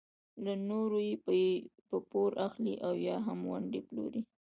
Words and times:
له 0.43 0.53
نورو 0.69 0.97
یې 1.07 1.15
په 1.87 1.97
پور 2.09 2.31
اخلي 2.47 2.75
او 2.87 2.93
یا 3.07 3.15
هم 3.27 3.39
ونډې 3.51 3.81
پلوري. 3.87 4.21